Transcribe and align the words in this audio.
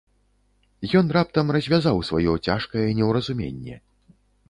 Ён 1.01 1.11
раптам 1.17 1.53
развязаў 1.59 2.03
сваё 2.09 2.33
цяжкае 2.45 2.87
неўразуменне. 3.01 3.75